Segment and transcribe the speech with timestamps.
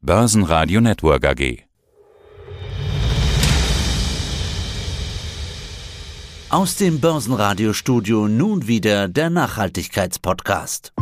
[0.00, 1.64] Börsenradio Network AG.
[6.50, 10.92] Aus dem Börsenradiostudio nun wieder der Nachhaltigkeitspodcast.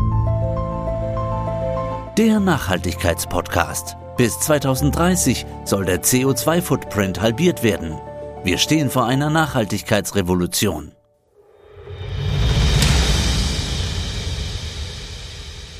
[2.16, 3.98] Der Nachhaltigkeitspodcast.
[4.16, 7.98] Bis 2030 soll der CO2-Footprint halbiert werden.
[8.44, 10.92] Wir stehen vor einer Nachhaltigkeitsrevolution.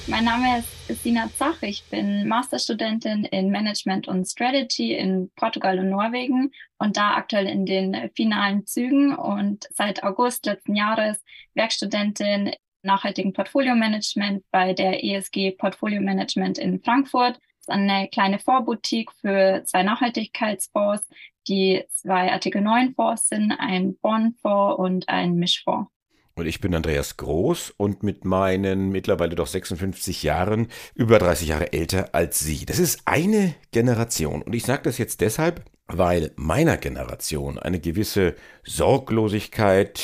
[0.07, 1.63] Mein Name ist Sina Zach.
[1.63, 7.67] Ich bin Masterstudentin in Management und Strategy in Portugal und Norwegen und da aktuell in
[7.67, 11.23] den finalen Zügen und seit August letzten Jahres
[11.55, 12.53] Werkstudentin
[12.83, 17.35] nachhaltigen Portfolio Management bei der ESG Portfolio Management in Frankfurt.
[17.35, 21.05] Das ist eine kleine Vorboutique für zwei Nachhaltigkeitsfonds,
[21.49, 25.91] die zwei Artikel 9 Fonds sind, ein Bondfonds und ein Mischfonds.
[26.39, 31.73] Und ich bin Andreas Groß und mit meinen mittlerweile doch 56 Jahren über 30 Jahre
[31.73, 32.67] älter als Sie.
[32.67, 34.43] Das ist eine Generation.
[34.43, 38.35] Und ich sage das jetzt deshalb, weil meiner Generation eine gewisse
[38.65, 40.03] Sorglosigkeit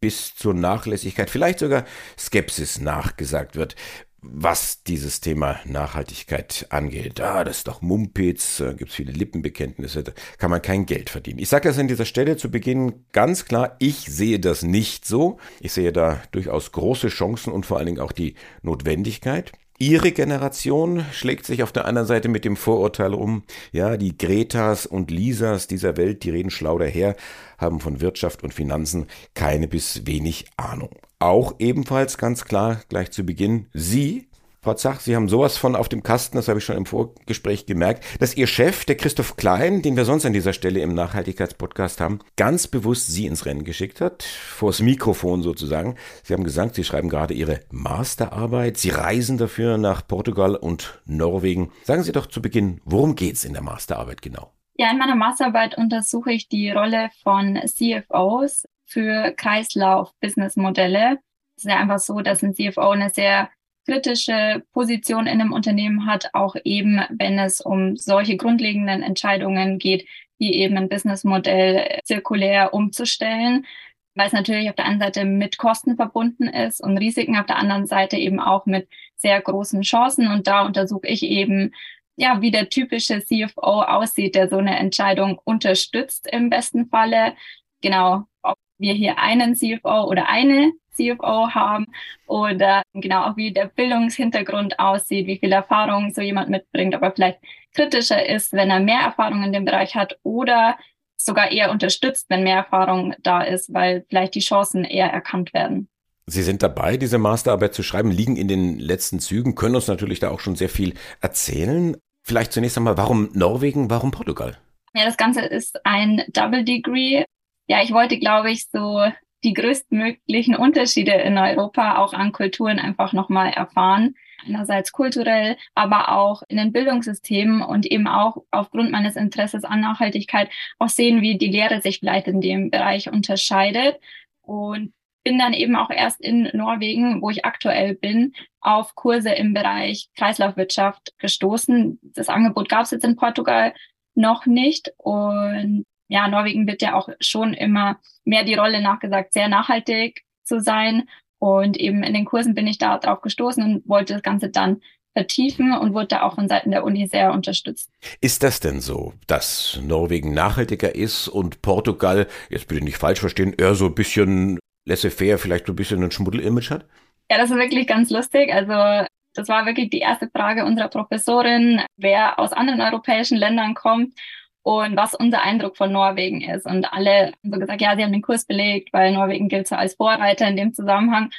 [0.00, 1.84] bis zur Nachlässigkeit, vielleicht sogar
[2.18, 3.76] Skepsis nachgesagt wird
[4.20, 7.20] was dieses Thema Nachhaltigkeit angeht.
[7.20, 11.10] Ah, das ist doch Mumpitz, äh, gibt es viele Lippenbekenntnisse, da kann man kein Geld
[11.10, 11.38] verdienen.
[11.38, 15.38] Ich sage das an dieser Stelle zu Beginn ganz klar, ich sehe das nicht so.
[15.60, 19.52] Ich sehe da durchaus große Chancen und vor allen Dingen auch die Notwendigkeit.
[19.80, 24.86] Ihre Generation schlägt sich auf der anderen Seite mit dem Vorurteil um, ja, die Gretas
[24.86, 27.14] und Lisas dieser Welt, die reden schlau daher,
[27.58, 30.90] haben von Wirtschaft und Finanzen keine bis wenig Ahnung.
[31.20, 34.28] Auch ebenfalls ganz klar gleich zu Beginn, Sie
[34.60, 37.64] Frau Zach, Sie haben sowas von auf dem Kasten, das habe ich schon im Vorgespräch
[37.64, 42.00] gemerkt, dass Ihr Chef, der Christoph Klein, den wir sonst an dieser Stelle im Nachhaltigkeitspodcast
[42.00, 45.94] haben, ganz bewusst Sie ins Rennen geschickt hat, vors Mikrofon sozusagen.
[46.24, 51.70] Sie haben gesagt, Sie schreiben gerade Ihre Masterarbeit, Sie reisen dafür nach Portugal und Norwegen.
[51.84, 54.52] Sagen Sie doch zu Beginn, worum geht es in der Masterarbeit genau?
[54.74, 61.18] Ja, in meiner Masterarbeit untersuche ich die Rolle von CFOs für Kreislauf-Business-Modelle.
[61.56, 63.50] Es ist ja einfach so, dass ein CFO eine sehr
[63.86, 70.06] kritische Position in einem Unternehmen hat, auch eben, wenn es um solche grundlegenden Entscheidungen geht,
[70.38, 73.66] wie eben ein Businessmodell zirkulär umzustellen,
[74.14, 77.56] weil es natürlich auf der einen Seite mit Kosten verbunden ist und Risiken, auf der
[77.56, 80.28] anderen Seite eben auch mit sehr großen Chancen.
[80.28, 81.72] Und da untersuche ich eben,
[82.16, 87.34] ja, wie der typische CFO aussieht, der so eine Entscheidung unterstützt im besten Falle.
[87.80, 91.86] Genau, ob wir hier einen CFO oder eine CFO haben
[92.26, 97.38] oder genau auch wie der Bildungshintergrund aussieht, wie viel Erfahrung so jemand mitbringt, aber vielleicht
[97.74, 100.76] kritischer ist, wenn er mehr Erfahrung in dem Bereich hat oder
[101.16, 105.88] sogar eher unterstützt, wenn mehr Erfahrung da ist, weil vielleicht die Chancen eher erkannt werden.
[106.26, 110.20] Sie sind dabei, diese Masterarbeit zu schreiben, liegen in den letzten Zügen, können uns natürlich
[110.20, 111.96] da auch schon sehr viel erzählen.
[112.22, 114.58] Vielleicht zunächst einmal, warum Norwegen, warum Portugal?
[114.94, 117.24] Ja, das Ganze ist ein Double Degree.
[117.68, 119.02] Ja, ich wollte, glaube ich, so
[119.44, 124.14] die größtmöglichen Unterschiede in Europa auch an Kulturen einfach nochmal erfahren.
[124.44, 130.48] Einerseits kulturell, aber auch in den Bildungssystemen und eben auch aufgrund meines Interesses an Nachhaltigkeit
[130.78, 133.98] auch sehen, wie die Lehre sich vielleicht in dem Bereich unterscheidet.
[134.42, 134.92] Und
[135.24, 140.08] bin dann eben auch erst in Norwegen, wo ich aktuell bin, auf Kurse im Bereich
[140.16, 142.00] Kreislaufwirtschaft gestoßen.
[142.14, 143.74] Das Angebot gab es jetzt in Portugal
[144.14, 149.48] noch nicht und ja, Norwegen wird ja auch schon immer mehr die Rolle nachgesagt, sehr
[149.48, 151.08] nachhaltig zu sein.
[151.38, 154.80] Und eben in den Kursen bin ich da drauf gestoßen und wollte das Ganze dann
[155.12, 157.90] vertiefen und wurde da auch von Seiten der Uni sehr unterstützt.
[158.20, 163.54] Ist das denn so, dass Norwegen nachhaltiger ist und Portugal, jetzt bitte nicht falsch verstehen,
[163.56, 166.86] eher so ein bisschen laissez-faire, vielleicht so ein bisschen ein Schmuddel-Image hat?
[167.30, 168.52] Ja, das ist wirklich ganz lustig.
[168.52, 174.14] Also das war wirklich die erste Frage unserer Professorin, wer aus anderen europäischen Ländern kommt
[174.62, 176.66] und was unser Eindruck von Norwegen ist.
[176.66, 179.76] Und alle haben so gesagt, ja, sie haben den Kurs belegt, weil Norwegen gilt so
[179.76, 181.30] als Vorreiter in dem Zusammenhang.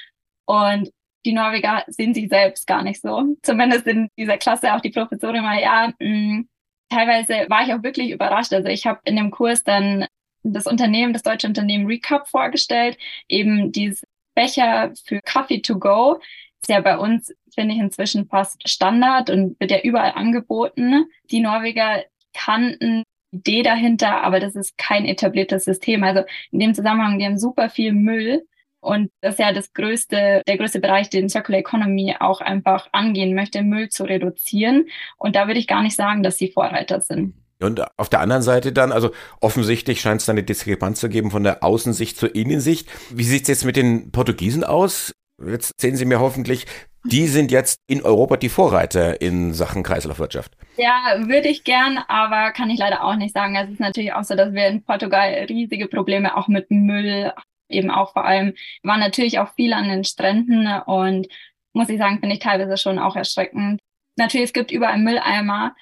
[0.45, 0.91] Und
[1.25, 3.35] die Norweger sehen sich selbst gar nicht so.
[3.43, 6.49] Zumindest in dieser Klasse auch die Professorin mal, ja, mh, mm,
[6.89, 8.53] teilweise war ich auch wirklich überrascht.
[8.53, 10.07] Also ich habe in dem Kurs dann
[10.43, 12.97] das Unternehmen, das deutsche Unternehmen Recap vorgestellt,
[13.27, 14.03] eben dieses
[14.35, 16.19] Becher für Coffee to go.
[16.61, 21.05] Ist ja bei uns, finde ich, inzwischen fast Standard und wird ja überall angeboten.
[21.31, 22.03] Die Norweger
[22.33, 26.03] kannten Idee dahinter, aber das ist kein etabliertes System.
[26.03, 28.43] Also in dem Zusammenhang, die haben super viel Müll
[28.81, 33.35] und das ist ja das größte, der größte Bereich, den Circular Economy auch einfach angehen
[33.35, 34.87] möchte, Müll zu reduzieren.
[35.17, 37.33] Und da würde ich gar nicht sagen, dass sie Vorreiter sind.
[37.61, 39.11] Und auf der anderen Seite dann, also
[39.41, 42.87] offensichtlich scheint es da eine Diskrepanz zu geben von der Außensicht zur Innensicht.
[43.13, 45.11] Wie sieht es jetzt mit den Portugiesen aus?
[45.45, 46.65] Jetzt sehen Sie mir hoffentlich,
[47.05, 50.51] Die sind jetzt in Europa die Vorreiter in Sachen Kreislaufwirtschaft.
[50.77, 53.55] Ja, würde ich gern, aber kann ich leider auch nicht sagen.
[53.55, 57.31] Es ist natürlich auch so, dass wir in Portugal riesige Probleme auch mit Müll,
[57.69, 58.53] eben auch vor allem,
[58.83, 61.27] waren natürlich auch viel an den Stränden und
[61.73, 63.79] muss ich sagen, finde ich teilweise schon auch erschreckend.
[64.17, 65.75] Natürlich, es gibt überall Mülleimer,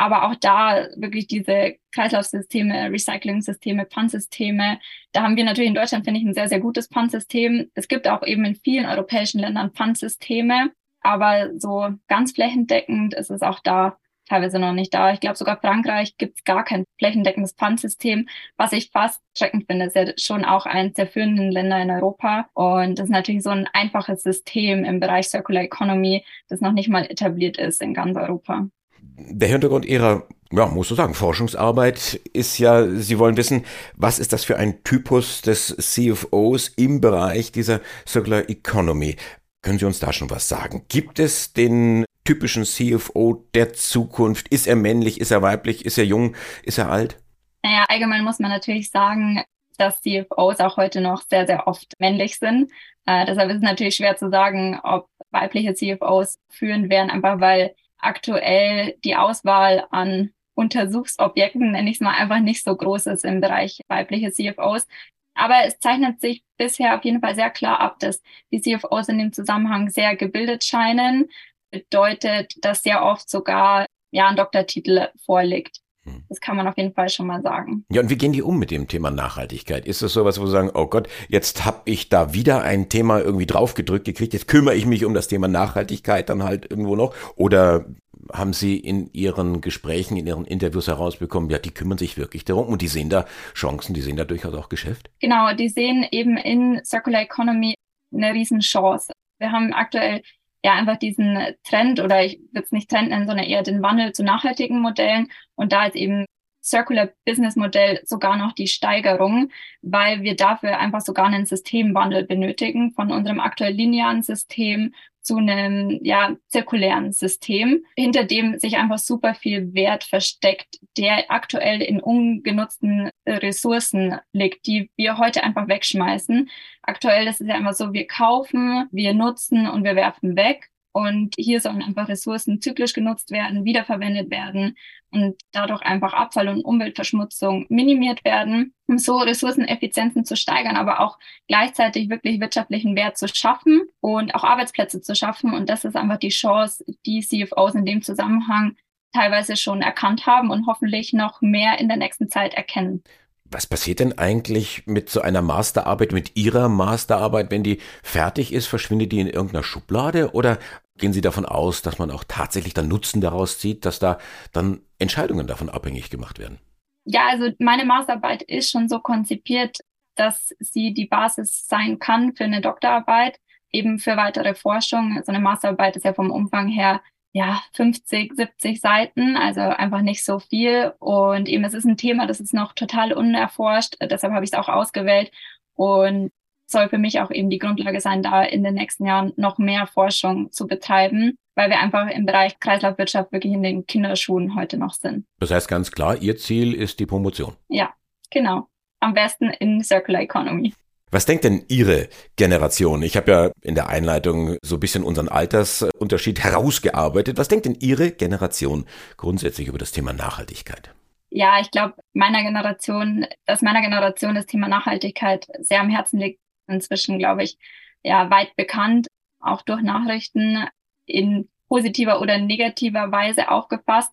[0.00, 4.78] aber auch da wirklich diese Kreislaufsysteme, Recycling-Systeme, Pfandsysteme,
[5.12, 7.70] da haben wir natürlich in Deutschland, finde ich, ein sehr, sehr gutes Pfandsystem.
[7.74, 10.70] Es gibt auch eben in vielen europäischen Ländern Pfandsysteme,
[11.02, 15.12] aber so ganz flächendeckend ist es auch da teilweise noch nicht da.
[15.12, 18.26] Ich glaube, sogar Frankreich gibt es gar kein flächendeckendes Pfandsystem,
[18.56, 19.84] was ich fast schreckend finde.
[19.84, 22.48] Das ist ja schon auch eines der führenden Länder in Europa.
[22.54, 26.88] Und das ist natürlich so ein einfaches System im Bereich Circular Economy, das noch nicht
[26.88, 28.70] mal etabliert ist in ganz Europa.
[29.02, 33.64] Der Hintergrund Ihrer, ja, muss du sagen, Forschungsarbeit ist ja, Sie wollen wissen,
[33.96, 39.16] was ist das für ein Typus des CFOs im Bereich dieser Circular Economy?
[39.62, 40.84] Können Sie uns da schon was sagen?
[40.88, 44.48] Gibt es den typischen CFO der Zukunft?
[44.48, 45.20] Ist er männlich?
[45.20, 45.84] Ist er weiblich?
[45.84, 46.34] Ist er jung?
[46.62, 47.16] Ist er alt?
[47.62, 49.42] Naja, allgemein muss man natürlich sagen,
[49.76, 52.70] dass CFOs auch heute noch sehr, sehr oft männlich sind.
[53.06, 57.74] Äh, deshalb ist es natürlich schwer zu sagen, ob weibliche CFOs führen werden, einfach weil
[58.00, 63.40] aktuell die Auswahl an Untersuchsobjekten, nenne ich es mal, einfach nicht so groß ist im
[63.40, 64.86] Bereich weibliche CFOs.
[65.34, 69.18] Aber es zeichnet sich bisher auf jeden Fall sehr klar ab, dass die CFOs in
[69.18, 71.28] dem Zusammenhang sehr gebildet scheinen.
[71.70, 75.79] Bedeutet, dass sehr oft sogar ja ein Doktortitel vorliegt.
[76.04, 76.24] Hm.
[76.28, 77.84] Das kann man auf jeden Fall schon mal sagen.
[77.90, 79.86] Ja, und wie gehen die um mit dem Thema Nachhaltigkeit?
[79.86, 83.20] Ist das sowas, wo sie sagen, oh Gott, jetzt habe ich da wieder ein Thema
[83.20, 87.14] irgendwie draufgedrückt gekriegt, jetzt kümmere ich mich um das Thema Nachhaltigkeit dann halt irgendwo noch?
[87.36, 87.86] Oder
[88.32, 92.68] haben Sie in Ihren Gesprächen, in Ihren Interviews herausbekommen, ja, die kümmern sich wirklich darum
[92.68, 95.10] und die sehen da Chancen, die sehen da durchaus auch Geschäft?
[95.20, 97.74] Genau, die sehen eben in Circular Economy
[98.12, 99.12] eine Riesenchance.
[99.38, 100.22] Wir haben aktuell
[100.64, 104.12] ja einfach diesen Trend oder ich würde es nicht Trend nennen, sondern eher den Wandel
[104.12, 105.28] zu nachhaltigen Modellen.
[105.54, 106.26] Und da ist eben
[106.62, 109.50] Circular Business Modell sogar noch die Steigerung,
[109.82, 116.00] weil wir dafür einfach sogar einen Systemwandel benötigen von unserem aktuell linearen System zu einem
[116.02, 123.10] ja zirkulären System, hinter dem sich einfach super viel Wert versteckt, der aktuell in ungenutzten
[123.26, 126.48] Ressourcen liegt, die wir heute einfach wegschmeißen.
[126.82, 130.69] Aktuell ist es ja immer so, wir kaufen, wir nutzen und wir werfen weg.
[130.92, 134.76] Und hier sollen einfach Ressourcen zyklisch genutzt werden, wiederverwendet werden
[135.12, 141.18] und dadurch einfach Abfall- und Umweltverschmutzung minimiert werden, um so Ressourceneffizienzen zu steigern, aber auch
[141.46, 145.54] gleichzeitig wirklich wirtschaftlichen Wert zu schaffen und auch Arbeitsplätze zu schaffen.
[145.54, 148.76] Und das ist einfach die Chance, die CFOs in dem Zusammenhang
[149.12, 153.02] teilweise schon erkannt haben und hoffentlich noch mehr in der nächsten Zeit erkennen.
[153.52, 158.68] Was passiert denn eigentlich mit so einer Masterarbeit, mit Ihrer Masterarbeit, wenn die fertig ist?
[158.68, 160.58] Verschwindet die in irgendeiner Schublade oder
[160.98, 164.18] gehen Sie davon aus, dass man auch tatsächlich dann Nutzen daraus zieht, dass da
[164.52, 166.60] dann Entscheidungen davon abhängig gemacht werden?
[167.04, 169.78] Ja, also meine Masterarbeit ist schon so konzipiert,
[170.14, 173.40] dass sie die Basis sein kann für eine Doktorarbeit,
[173.72, 175.20] eben für weitere Forschung.
[175.24, 177.00] So eine Masterarbeit ist ja vom Umfang her
[177.32, 180.92] ja, 50, 70 Seiten, also einfach nicht so viel.
[180.98, 183.96] Und eben, es ist ein Thema, das ist noch total unerforscht.
[184.00, 185.30] Deshalb habe ich es auch ausgewählt
[185.74, 186.30] und
[186.66, 189.86] soll für mich auch eben die Grundlage sein, da in den nächsten Jahren noch mehr
[189.86, 194.94] Forschung zu betreiben, weil wir einfach im Bereich Kreislaufwirtschaft wirklich in den Kinderschuhen heute noch
[194.94, 195.26] sind.
[195.40, 197.56] Das heißt ganz klar, Ihr Ziel ist die Promotion.
[197.68, 197.92] Ja,
[198.30, 198.68] genau.
[199.00, 200.74] Am besten in Circular Economy.
[201.12, 203.02] Was denkt denn Ihre Generation?
[203.02, 207.36] Ich habe ja in der Einleitung so ein bisschen unseren Altersunterschied herausgearbeitet.
[207.36, 208.86] Was denkt denn Ihre Generation
[209.16, 210.94] grundsätzlich über das Thema Nachhaltigkeit?
[211.30, 216.40] Ja, ich glaube, meiner Generation, dass meiner Generation das Thema Nachhaltigkeit sehr am Herzen liegt,
[216.68, 217.58] inzwischen, glaube ich,
[218.04, 219.08] ja, weit bekannt,
[219.40, 220.64] auch durch Nachrichten
[221.06, 224.12] in positiver oder negativer Weise aufgefasst.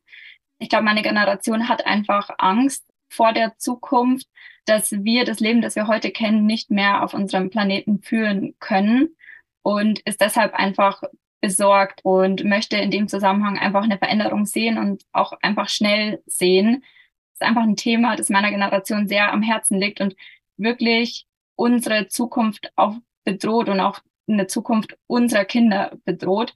[0.60, 4.28] Ich glaube, meine Generation hat einfach Angst vor der Zukunft,
[4.66, 9.16] dass wir das Leben, das wir heute kennen, nicht mehr auf unserem Planeten führen können
[9.62, 11.02] und ist deshalb einfach
[11.42, 16.84] besorgt und möchte in dem Zusammenhang einfach eine Veränderung sehen und auch einfach schnell sehen.
[17.32, 20.16] Das ist einfach ein Thema, das meiner Generation sehr am Herzen liegt und
[20.58, 26.54] wirklich unsere Zukunft auch bedroht und auch eine Zukunft unserer Kinder bedroht,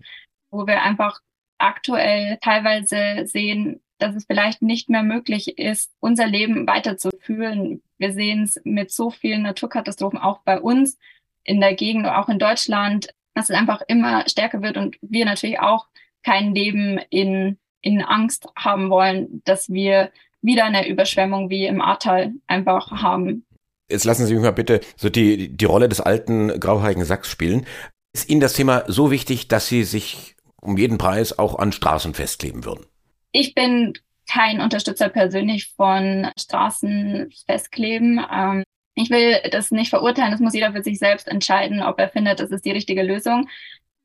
[0.49, 1.19] wo wir einfach
[1.61, 7.81] aktuell teilweise sehen, dass es vielleicht nicht mehr möglich ist, unser Leben weiterzuführen.
[7.97, 10.97] Wir sehen es mit so vielen Naturkatastrophen auch bei uns
[11.43, 15.59] in der Gegend, auch in Deutschland, dass es einfach immer stärker wird und wir natürlich
[15.59, 15.87] auch
[16.23, 22.33] kein Leben in, in Angst haben wollen, dass wir wieder eine Überschwemmung wie im Ahrtal
[22.47, 23.45] einfach haben.
[23.89, 27.65] Jetzt lassen Sie mich mal bitte so die, die Rolle des alten grauhaarigen Sachs spielen.
[28.13, 32.13] Ist Ihnen das Thema so wichtig, dass Sie sich um jeden Preis auch an Straßen
[32.13, 32.85] festkleben würden?
[33.31, 33.93] Ich bin
[34.29, 38.23] kein Unterstützer persönlich von Straßen festkleben.
[38.31, 38.63] Ähm,
[38.95, 42.39] ich will das nicht verurteilen, das muss jeder für sich selbst entscheiden, ob er findet,
[42.39, 43.49] das ist die richtige Lösung.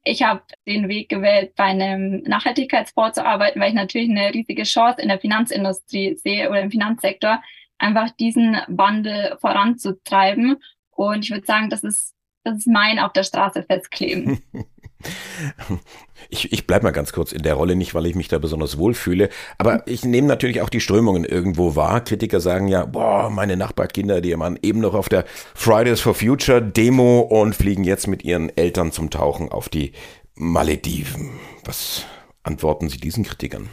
[0.05, 4.63] Ich habe den Weg gewählt, bei einem Nachhaltigkeitsfonds zu arbeiten, weil ich natürlich eine riesige
[4.63, 7.43] Chance in der Finanzindustrie sehe oder im Finanzsektor,
[7.79, 10.57] einfach diesen Wandel voranzutreiben.
[10.91, 14.43] Und ich würde sagen, das ist, das ist mein auf der Straße festkleben.
[16.29, 18.79] Ich, ich bleibe mal ganz kurz in der Rolle, nicht weil ich mich da besonders
[18.79, 22.03] wohlfühle, aber ich nehme natürlich auch die Strömungen irgendwo wahr.
[22.03, 25.25] Kritiker sagen ja, boah, meine Nachbarkinder, die waren eben noch auf der
[25.55, 29.93] Fridays for Future Demo und fliegen jetzt mit ihren Eltern zum Tauchen auf die
[30.35, 31.31] Malediven.
[31.65, 32.05] Was
[32.43, 33.69] antworten Sie diesen Kritikern?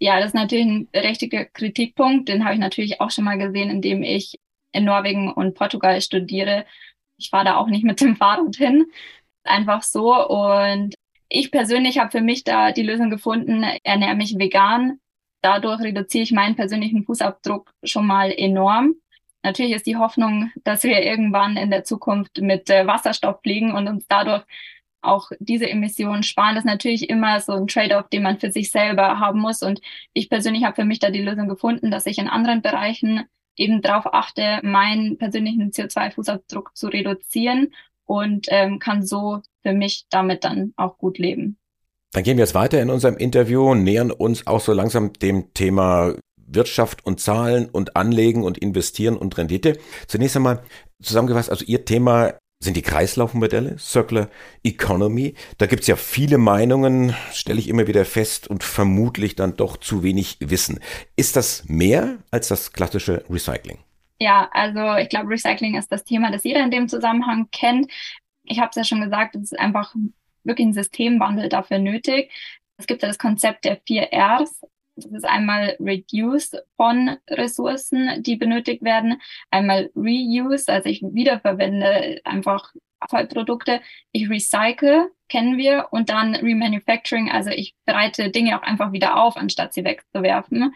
[0.00, 2.28] Ja, das ist natürlich ein richtiger Kritikpunkt.
[2.28, 4.40] Den habe ich natürlich auch schon mal gesehen, indem ich
[4.72, 6.64] in Norwegen und Portugal studiere.
[7.16, 8.86] Ich fahre da auch nicht mit dem Fahrrad hin
[9.44, 10.14] einfach so.
[10.28, 10.94] Und
[11.28, 14.98] ich persönlich habe für mich da die Lösung gefunden, ernähre mich vegan.
[15.40, 18.94] Dadurch reduziere ich meinen persönlichen Fußabdruck schon mal enorm.
[19.42, 23.88] Natürlich ist die Hoffnung, dass wir irgendwann in der Zukunft mit äh, Wasserstoff fliegen und
[23.88, 24.44] uns dadurch
[25.00, 26.54] auch diese Emissionen sparen.
[26.54, 29.62] Das ist natürlich immer so ein Trade-off, den man für sich selber haben muss.
[29.62, 29.80] Und
[30.12, 33.24] ich persönlich habe für mich da die Lösung gefunden, dass ich in anderen Bereichen
[33.56, 37.72] eben darauf achte, meinen persönlichen CO2-Fußabdruck zu reduzieren
[38.06, 41.58] und ähm, kann so für mich damit dann auch gut leben.
[42.12, 46.14] Dann gehen wir jetzt weiter in unserem Interview nähern uns auch so langsam dem Thema
[46.36, 49.78] Wirtschaft und Zahlen und Anlegen und Investieren und Rendite.
[50.06, 50.62] Zunächst einmal
[51.02, 54.28] zusammengefasst, also Ihr Thema sind die Kreislaufmodelle, Circular
[54.62, 55.34] Economy.
[55.58, 60.02] Da gibt's ja viele Meinungen, stelle ich immer wieder fest und vermutlich dann doch zu
[60.02, 60.78] wenig Wissen.
[61.16, 63.78] Ist das mehr als das klassische Recycling?
[64.22, 67.90] Ja, also ich glaube, Recycling ist das Thema, das jeder in dem Zusammenhang kennt.
[68.44, 69.96] Ich habe es ja schon gesagt, es ist einfach
[70.44, 72.30] wirklich ein Systemwandel dafür nötig.
[72.76, 74.60] Es gibt ja das Konzept der vier Rs.
[74.94, 82.72] Das ist einmal Reduce von Ressourcen, die benötigt werden, einmal Reuse, also ich wiederverwende einfach
[83.00, 83.80] Abfallprodukte,
[84.12, 89.36] ich recycle, kennen wir, und dann Remanufacturing, also ich bereite Dinge auch einfach wieder auf,
[89.36, 90.72] anstatt sie wegzuwerfen.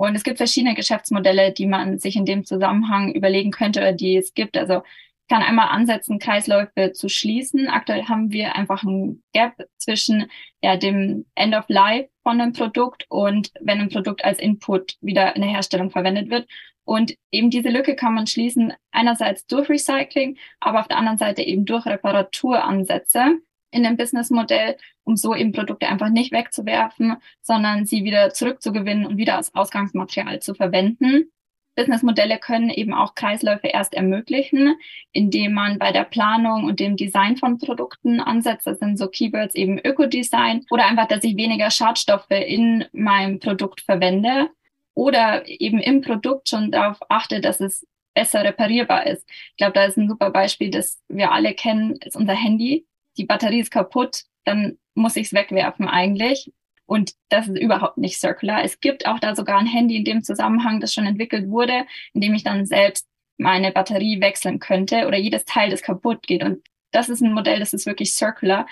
[0.00, 4.16] Und es gibt verschiedene Geschäftsmodelle, die man sich in dem Zusammenhang überlegen könnte oder die
[4.16, 4.56] es gibt.
[4.56, 7.68] Also ich kann einmal ansetzen, Kreisläufe zu schließen.
[7.68, 10.30] Aktuell haben wir einfach ein Gap zwischen
[10.62, 15.36] ja, dem End of Life von einem Produkt und wenn ein Produkt als Input wieder
[15.36, 16.48] in der Herstellung verwendet wird.
[16.84, 21.42] Und eben diese Lücke kann man schließen, einerseits durch Recycling, aber auf der anderen Seite
[21.42, 23.36] eben durch Reparaturansätze
[23.70, 29.16] in dem Businessmodell, um so eben Produkte einfach nicht wegzuwerfen, sondern sie wieder zurückzugewinnen und
[29.16, 31.30] wieder als Ausgangsmaterial zu verwenden.
[31.76, 34.74] Businessmodelle können eben auch Kreisläufe erst ermöglichen,
[35.12, 38.66] indem man bei der Planung und dem Design von Produkten ansetzt.
[38.66, 43.80] Das sind so Keywords eben Ökodesign oder einfach, dass ich weniger Schadstoffe in meinem Produkt
[43.82, 44.50] verwende
[44.94, 49.26] oder eben im Produkt schon darauf achte, dass es besser reparierbar ist.
[49.50, 52.84] Ich glaube, da ist ein super Beispiel, das wir alle kennen, ist unser Handy
[53.16, 56.52] die Batterie ist kaputt, dann muss ich es wegwerfen eigentlich.
[56.86, 58.64] Und das ist überhaupt nicht circular.
[58.64, 62.20] Es gibt auch da sogar ein Handy in dem Zusammenhang, das schon entwickelt wurde, in
[62.20, 63.06] dem ich dann selbst
[63.38, 66.42] meine Batterie wechseln könnte oder jedes Teil, das kaputt geht.
[66.42, 68.66] Und das ist ein Modell, das ist wirklich circular.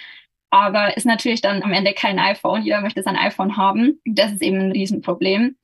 [0.50, 2.62] Aber ist natürlich dann am Ende kein iPhone.
[2.62, 4.00] Jeder möchte sein iPhone haben.
[4.04, 5.57] Das ist eben ein Riesenproblem.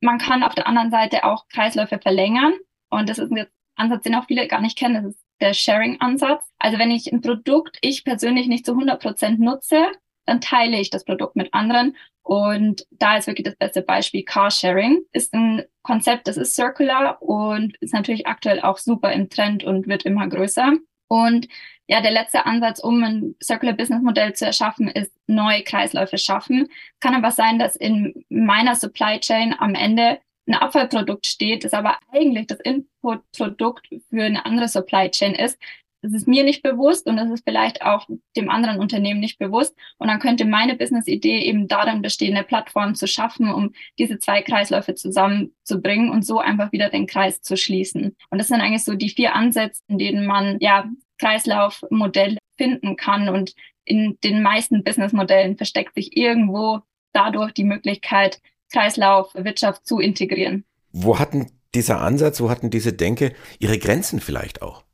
[0.00, 2.54] Man kann auf der anderen Seite auch Kreisläufe verlängern.
[2.90, 4.94] Und das ist ein Ansatz, den auch viele gar nicht kennen.
[4.94, 6.44] Das ist der Sharing-Ansatz.
[6.58, 9.86] Also wenn ich ein Produkt ich persönlich nicht zu 100 Prozent nutze,
[10.26, 11.96] dann teile ich das Produkt mit anderen.
[12.22, 15.02] Und da ist wirklich das beste Beispiel Carsharing.
[15.12, 19.86] Ist ein Konzept, das ist circular und ist natürlich aktuell auch super im Trend und
[19.86, 20.72] wird immer größer.
[21.08, 21.48] Und
[21.86, 26.68] ja, der letzte Ansatz, um ein Circular Business Modell zu erschaffen, ist neue Kreisläufe schaffen.
[27.00, 31.98] Kann aber sein, dass in meiner Supply Chain am Ende ein Abfallprodukt steht, das aber
[32.12, 35.58] eigentlich das Inputprodukt für eine andere Supply Chain ist.
[36.02, 39.74] Das ist mir nicht bewusst und das ist vielleicht auch dem anderen Unternehmen nicht bewusst.
[39.96, 44.42] Und dann könnte meine Business-Idee eben darin bestehen, eine Plattform zu schaffen, um diese zwei
[44.42, 48.14] Kreisläufe zusammenzubringen und so einfach wieder den Kreis zu schließen.
[48.28, 50.84] Und das sind eigentlich so die vier Ansätze, in denen man ja
[51.18, 53.30] Kreislaufmodelle finden kann.
[53.30, 53.54] Und
[53.86, 56.80] in den meisten Businessmodellen versteckt sich irgendwo
[57.14, 58.42] dadurch die Möglichkeit,
[58.72, 60.64] Kreislaufwirtschaft zu integrieren.
[60.92, 64.84] Wo hatten dieser Ansatz, wo hatten diese Denke ihre Grenzen vielleicht auch?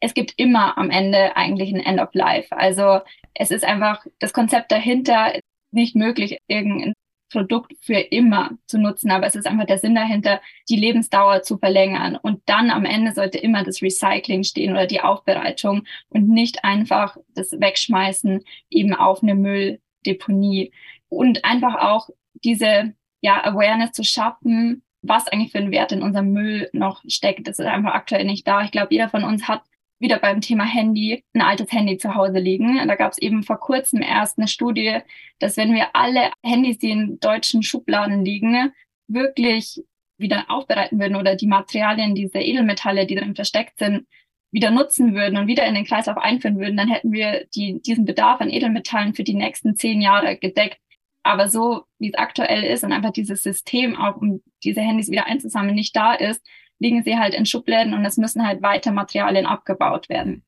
[0.00, 2.56] Es gibt immer am Ende eigentlich ein End of Life.
[2.56, 3.00] Also
[3.34, 5.32] es ist einfach das Konzept dahinter
[5.70, 6.92] nicht möglich, irgendein
[7.30, 11.58] Produkt für immer zu nutzen, aber es ist einfach der Sinn dahinter, die Lebensdauer zu
[11.58, 12.16] verlängern.
[12.16, 17.16] Und dann am Ende sollte immer das Recycling stehen oder die Aufbereitung und nicht einfach
[17.34, 20.72] das Wegschmeißen eben auf eine Mülldeponie.
[21.08, 22.10] Und einfach auch
[22.44, 27.46] diese ja, Awareness zu schaffen, was eigentlich für ein Wert in unserem Müll noch steckt.
[27.46, 28.62] Das ist einfach aktuell nicht da.
[28.62, 29.62] Ich glaube, jeder von uns hat
[29.98, 32.86] wieder beim Thema Handy ein altes Handy zu Hause liegen.
[32.86, 34.98] Da gab es eben vor kurzem erst eine Studie,
[35.38, 38.72] dass wenn wir alle Handys, die in deutschen Schubladen liegen,
[39.08, 39.82] wirklich
[40.18, 44.06] wieder aufbereiten würden oder die Materialien, diese Edelmetalle, die drin versteckt sind,
[44.50, 48.04] wieder nutzen würden und wieder in den Kreislauf einführen würden, dann hätten wir die, diesen
[48.04, 50.78] Bedarf an Edelmetallen für die nächsten zehn Jahre gedeckt.
[51.26, 55.26] Aber so, wie es aktuell ist und einfach dieses System auch, um diese Handys wieder
[55.26, 56.40] einzusammeln, nicht da ist,
[56.78, 60.44] liegen sie halt in Schubläden und es müssen halt weiter Materialien abgebaut werden.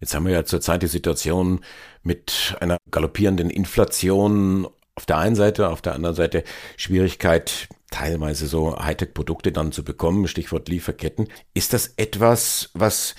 [0.00, 1.60] Jetzt haben wir ja zurzeit die Situation
[2.02, 4.66] mit einer galoppierenden Inflation
[4.96, 6.42] auf der einen Seite, auf der anderen Seite
[6.76, 11.28] Schwierigkeit, teilweise so Hightech-Produkte dann zu bekommen, Stichwort Lieferketten.
[11.54, 13.14] Ist das etwas, was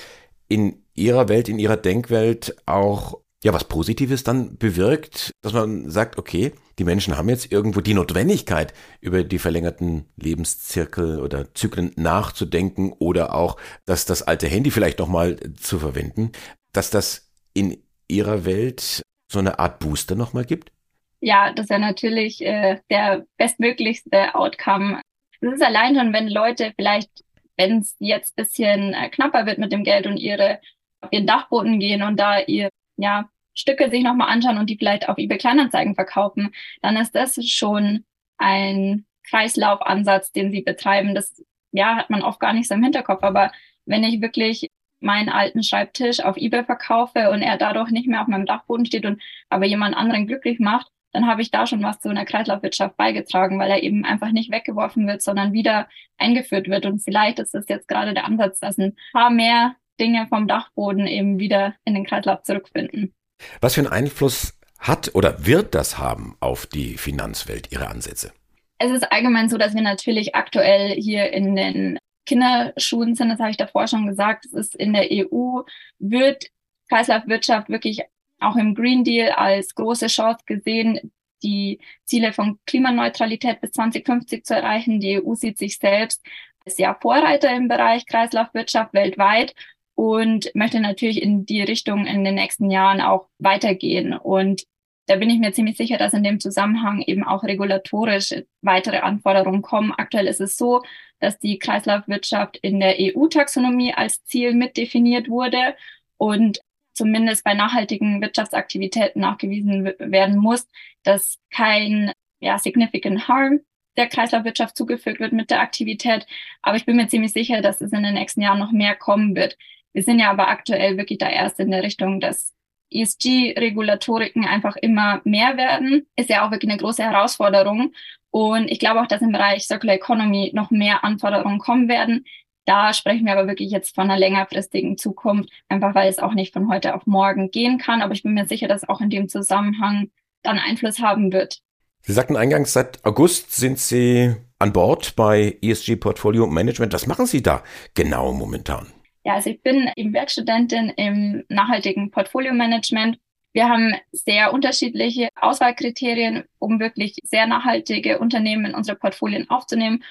[0.49, 6.17] in Ihrer Welt, in Ihrer Denkwelt auch ja was Positives dann bewirkt, dass man sagt,
[6.17, 12.93] okay, die Menschen haben jetzt irgendwo die Notwendigkeit, über die verlängerten Lebenszirkel oder Zyklen nachzudenken
[12.99, 16.31] oder auch, dass das alte Handy vielleicht nochmal zu verwenden,
[16.73, 20.71] dass das in ihrer Welt so eine Art Booster nochmal gibt?
[21.19, 25.01] Ja, das wäre natürlich äh, der bestmöglichste Outcome.
[25.41, 27.09] Es ist allein schon, wenn Leute vielleicht,
[27.57, 30.59] wenn es jetzt bisschen äh, knapper wird mit dem Geld und ihre
[31.01, 35.09] auf ihren Dachboden gehen und da ihr ja Stücke sich nochmal anschauen und die vielleicht
[35.09, 38.05] auf eBay Kleinanzeigen verkaufen, dann ist das schon
[38.37, 41.15] ein Kreislaufansatz, den sie betreiben.
[41.15, 43.23] Das ja, hat man oft gar nicht so im Hinterkopf.
[43.23, 43.51] Aber
[43.85, 48.27] wenn ich wirklich meinen alten Schreibtisch auf eBay verkaufe und er dadurch nicht mehr auf
[48.27, 51.99] meinem Dachboden steht und aber jemand anderen glücklich macht, dann habe ich da schon was
[51.99, 55.87] zu einer Kreislaufwirtschaft beigetragen, weil er eben einfach nicht weggeworfen wird, sondern wieder
[56.17, 56.85] eingeführt wird.
[56.85, 61.07] Und vielleicht ist das jetzt gerade der Ansatz, dass ein paar mehr Dinge vom Dachboden
[61.07, 63.13] eben wieder in den Kreislauf zurückfinden.
[63.61, 68.31] Was für einen Einfluss hat oder wird das haben auf die Finanzwelt, Ihre Ansätze?
[68.79, 73.51] Es ist allgemein so, dass wir natürlich aktuell hier in den Kinderschuhen sind, das habe
[73.51, 75.61] ich davor schon gesagt, es ist in der EU,
[75.97, 76.45] wird
[76.89, 78.03] Kreislaufwirtschaft wirklich
[78.39, 81.11] auch im Green Deal als große Chance gesehen,
[81.43, 84.99] die Ziele von Klimaneutralität bis 2050 zu erreichen.
[84.99, 86.23] Die EU sieht sich selbst
[86.65, 89.53] als ja Vorreiter im Bereich Kreislaufwirtschaft weltweit
[89.97, 94.13] und möchte natürlich in die Richtung in den nächsten Jahren auch weitergehen.
[94.13, 94.63] Und
[95.07, 99.63] da bin ich mir ziemlich sicher, dass in dem Zusammenhang eben auch regulatorisch weitere Anforderungen
[99.63, 99.91] kommen.
[99.97, 100.83] Aktuell ist es so,
[101.19, 105.75] dass die Kreislaufwirtschaft in der EU-Taxonomie als Ziel mitdefiniert wurde
[106.17, 106.59] und
[106.93, 110.67] zumindest bei nachhaltigen Wirtschaftsaktivitäten nachgewiesen werden muss,
[111.01, 113.61] dass kein ja, significant harm
[113.97, 116.27] der Kreislaufwirtschaft zugefügt wird mit der Aktivität.
[116.61, 119.35] Aber ich bin mir ziemlich sicher, dass es in den nächsten Jahren noch mehr kommen
[119.35, 119.57] wird.
[119.93, 122.53] Wir sind ja aber aktuell wirklich da erst in der Richtung, dass
[122.91, 126.07] ESG-Regulatoriken einfach immer mehr werden.
[126.15, 127.93] Ist ja auch wirklich eine große Herausforderung.
[128.31, 132.25] Und ich glaube auch, dass im Bereich Circular Economy noch mehr Anforderungen kommen werden.
[132.65, 136.53] Da sprechen wir aber wirklich jetzt von einer längerfristigen Zukunft, einfach weil es auch nicht
[136.53, 138.01] von heute auf morgen gehen kann.
[138.01, 140.09] Aber ich bin mir sicher, dass auch in dem Zusammenhang
[140.43, 141.59] dann Einfluss haben wird.
[142.01, 146.93] Sie sagten eingangs, seit August sind Sie an Bord bei ESG Portfolio Management.
[146.93, 147.63] Was machen Sie da
[147.95, 148.87] genau momentan?
[149.27, 153.19] Ja, also ich bin eben Werkstudentin im nachhaltigen Portfolio-Management.
[153.51, 160.01] Wir haben sehr unterschiedliche Auswahlkriterien, um wirklich sehr nachhaltige Unternehmen in unsere Portfolien aufzunehmen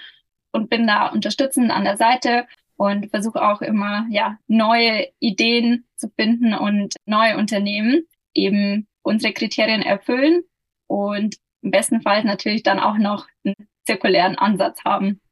[0.52, 6.10] und bin da unterstützend an der Seite und versuche auch immer ja neue Ideen zu
[6.10, 8.02] finden und neue Unternehmen
[8.34, 10.42] eben unsere Kriterien erfüllen
[10.88, 13.54] und im besten Fall natürlich dann auch noch einen
[13.86, 15.22] zirkulären Ansatz haben.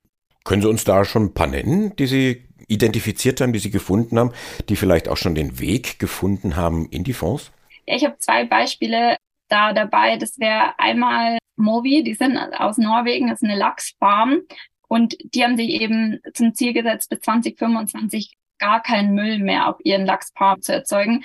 [0.45, 4.19] Können Sie uns da schon ein paar nennen, die Sie identifiziert haben, die Sie gefunden
[4.19, 4.33] haben,
[4.69, 7.53] die vielleicht auch schon den Weg gefunden haben in die Fonds?
[7.87, 9.17] Ja, ich habe zwei Beispiele
[9.49, 10.17] da dabei.
[10.17, 14.41] Das wäre einmal Movi, die sind aus Norwegen, das ist eine Lachsfarm
[14.89, 19.77] und die haben sich eben zum Ziel gesetzt, bis 2025 gar keinen Müll mehr auf
[19.85, 21.25] ihren Lachsfarmen zu erzeugen.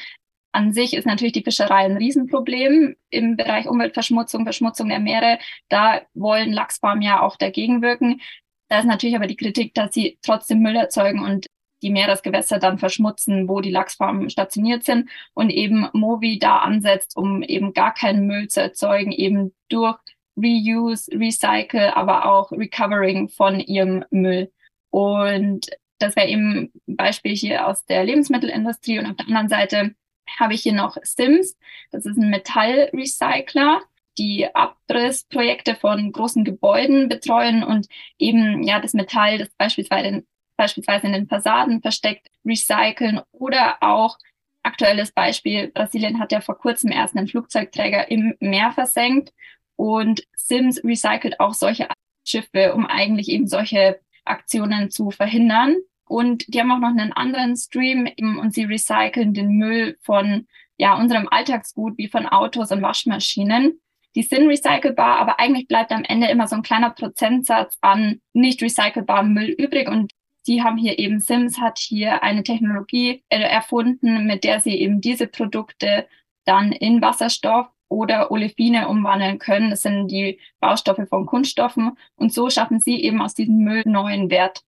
[0.51, 5.37] An sich ist natürlich die Fischerei ein Riesenproblem im Bereich Umweltverschmutzung, Verschmutzung der Meere.
[5.69, 8.21] Da wollen Lachsfarmen ja auch dagegen wirken.
[8.69, 11.47] Da ist natürlich aber die Kritik, dass sie trotzdem Müll erzeugen und
[11.81, 17.41] die Meeresgewässer dann verschmutzen, wo die Lachsfarmen stationiert sind und eben Movi da ansetzt, um
[17.41, 19.97] eben gar keinen Müll zu erzeugen, eben durch
[20.37, 24.51] Reuse, Recycle, aber auch Recovering von ihrem Müll.
[24.89, 28.99] Und das wäre eben ein Beispiel hier aus der Lebensmittelindustrie.
[28.99, 29.95] Und auf der anderen Seite
[30.39, 31.57] habe ich hier noch Sims.
[31.91, 33.81] Das ist ein Metallrecycler
[34.19, 37.87] die Abrissprojekte von großen Gebäuden betreuen und
[38.19, 40.23] eben ja das Metall, das beispielsweise,
[40.57, 44.17] beispielsweise in den Fassaden versteckt, recyceln oder auch
[44.61, 49.33] aktuelles Beispiel, Brasilien hat ja vor kurzem erst einen Flugzeugträger im Meer versenkt
[49.75, 51.87] und Sims recycelt auch solche
[52.27, 55.77] Schiffe, um eigentlich eben solche Aktionen zu verhindern.
[56.05, 60.97] Und die haben auch noch einen anderen Stream und sie recyceln den Müll von ja,
[60.97, 63.79] unserem Alltagsgut wie von Autos und Waschmaschinen.
[64.15, 68.61] Die sind recycelbar, aber eigentlich bleibt am Ende immer so ein kleiner Prozentsatz an nicht
[68.61, 69.87] recycelbarem Müll übrig.
[69.87, 70.11] Und
[70.47, 75.27] die haben hier eben, Sims hat hier eine Technologie erfunden, mit der sie eben diese
[75.27, 76.07] Produkte
[76.45, 79.69] dann in Wasserstoff oder Olefine umwandeln können.
[79.71, 81.97] Das sind die Baustoffe von Kunststoffen.
[82.15, 84.61] Und so schaffen sie eben aus diesem Müll neuen Wert.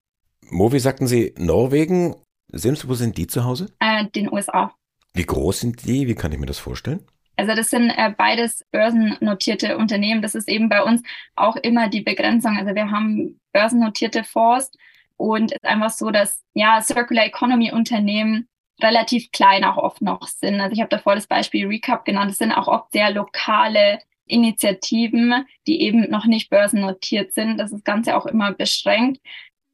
[0.50, 2.16] Movi, sagten Sie Norwegen.
[2.52, 3.68] Sims, wo sind die zu Hause?
[3.80, 4.76] Äh, den USA.
[5.14, 6.08] Wie groß sind die?
[6.08, 7.06] Wie kann ich mir das vorstellen?
[7.38, 10.22] Also das sind äh, beides börsennotierte Unternehmen.
[10.22, 11.02] Das ist eben bei uns
[11.36, 12.58] auch immer die Begrenzung.
[12.58, 14.72] Also wir haben börsennotierte Fonds
[15.18, 18.48] und es ist einfach so, dass ja Circular Economy Unternehmen
[18.82, 20.60] relativ klein auch oft noch sind.
[20.60, 22.32] Also ich habe davor das Beispiel Recap genannt.
[22.32, 27.58] Das sind auch oft sehr lokale Initiativen, die eben noch nicht börsennotiert sind.
[27.58, 29.22] Das ist das Ganze auch immer beschränkt,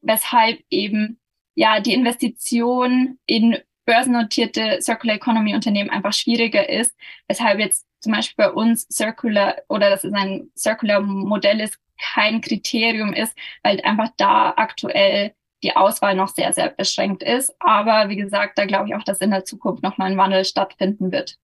[0.02, 1.20] weshalb eben
[1.56, 6.94] ja die Investition in börsennotierte Circular Economy Unternehmen einfach schwieriger ist,
[7.28, 12.42] weshalb jetzt zum Beispiel bei uns Circular oder das ist ein Circular Modell ist, kein
[12.42, 17.56] Kriterium ist, weil einfach da aktuell die Auswahl noch sehr, sehr beschränkt ist.
[17.60, 21.12] Aber wie gesagt, da glaube ich auch, dass in der Zukunft nochmal ein Wandel stattfinden
[21.12, 21.40] wird.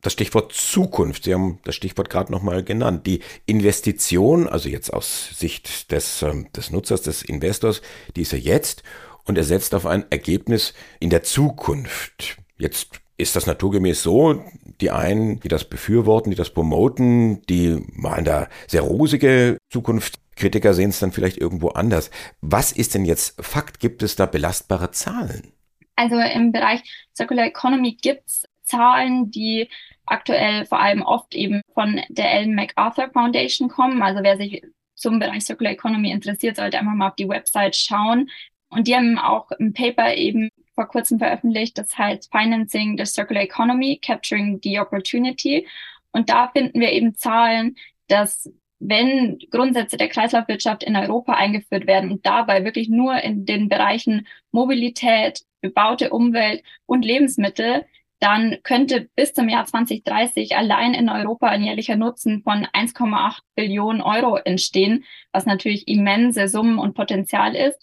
[0.00, 3.06] Das Stichwort Zukunft, Sie haben das Stichwort gerade nochmal genannt.
[3.06, 7.82] Die Investition, also jetzt aus Sicht des, ähm, des Nutzers, des Investors,
[8.16, 8.82] die ist ja jetzt
[9.30, 12.36] und er setzt auf ein Ergebnis in der Zukunft.
[12.58, 14.44] Jetzt ist das naturgemäß so,
[14.80, 20.18] die einen, die das befürworten, die das promoten, die malen da sehr rosige Zukunft.
[20.34, 22.10] Kritiker sehen es dann vielleicht irgendwo anders.
[22.40, 23.78] Was ist denn jetzt Fakt?
[23.78, 25.52] Gibt es da belastbare Zahlen?
[25.94, 26.82] Also im Bereich
[27.14, 29.68] Circular Economy gibt es Zahlen, die
[30.06, 34.02] aktuell vor allem oft eben von der Ellen MacArthur Foundation kommen.
[34.02, 34.62] Also wer sich
[34.96, 38.28] zum Bereich Circular Economy interessiert, sollte einfach mal auf die Website schauen.
[38.70, 43.42] Und die haben auch ein Paper eben vor kurzem veröffentlicht, das heißt Financing the Circular
[43.42, 45.66] Economy, Capturing the Opportunity.
[46.12, 47.76] Und da finden wir eben Zahlen,
[48.08, 53.68] dass wenn Grundsätze der Kreislaufwirtschaft in Europa eingeführt werden und dabei wirklich nur in den
[53.68, 57.84] Bereichen Mobilität, bebaute Umwelt und Lebensmittel,
[58.20, 64.02] dann könnte bis zum Jahr 2030 allein in Europa ein jährlicher Nutzen von 1,8 Billionen
[64.02, 67.78] Euro entstehen, was natürlich immense Summen und Potenzial ist.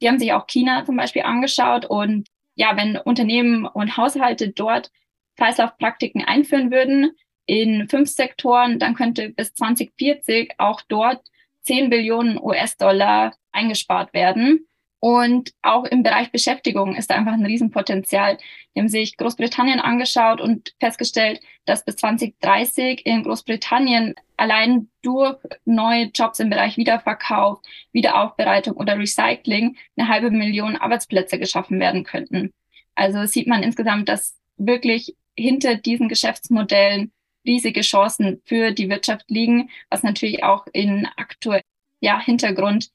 [0.00, 4.90] Die haben sich auch China zum Beispiel angeschaut und ja, wenn Unternehmen und Haushalte dort
[5.36, 7.12] Kreislaufpraktiken einführen würden
[7.46, 11.22] in fünf Sektoren, dann könnte bis 2040 auch dort
[11.62, 14.67] 10 Billionen US-Dollar eingespart werden.
[15.00, 18.38] Und auch im Bereich Beschäftigung ist da einfach ein Riesenpotenzial.
[18.74, 26.10] Die haben sich Großbritannien angeschaut und festgestellt, dass bis 2030 in Großbritannien allein durch neue
[26.14, 27.60] Jobs im Bereich Wiederverkauf,
[27.92, 32.52] Wiederaufbereitung oder Recycling eine halbe Million Arbeitsplätze geschaffen werden könnten.
[32.96, 37.12] Also sieht man insgesamt, dass wirklich hinter diesen Geschäftsmodellen
[37.46, 41.62] riesige Chancen für die Wirtschaft liegen, was natürlich auch in aktuell
[42.00, 42.90] ja, Hintergrund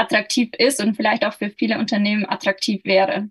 [0.00, 3.28] attraktiv ist und vielleicht auch für viele Unternehmen attraktiv wäre.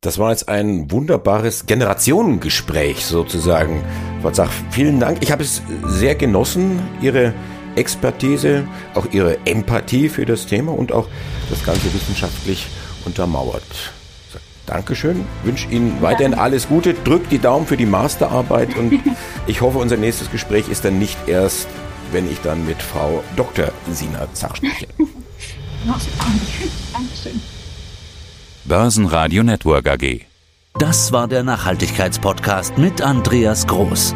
[0.00, 3.84] Das war jetzt ein wunderbares Generationengespräch sozusagen.
[4.32, 5.18] Zach, vielen Dank.
[5.20, 7.32] Ich habe es sehr genossen, Ihre
[7.76, 11.08] Expertise, auch Ihre Empathie für das Thema und auch
[11.48, 12.66] das Ganze wissenschaftlich
[13.04, 13.92] untermauert.
[14.66, 19.00] Dankeschön, wünsche Ihnen weiterhin alles Gute, drückt die Daumen für die Masterarbeit und
[19.46, 21.68] ich hoffe, unser nächstes Gespräch ist dann nicht erst,
[22.10, 23.68] wenn ich dann mit Frau Dr.
[23.92, 24.88] Sina Zach spreche.
[25.86, 27.40] Dankeschön.
[28.64, 30.26] Börsenradio Network AG.
[30.78, 34.14] Das war der Nachhaltigkeitspodcast mit Andreas Groß.